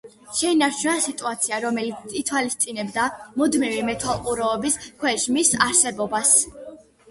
[0.35, 3.05] შეინარჩუნა სიტუაცია, რომელიც ითვალისწინებდა
[3.43, 6.37] „მუდმივი მეთვალყურეობის“ ქვეშ მის არსებობას.